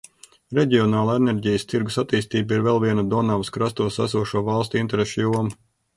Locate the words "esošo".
4.07-4.43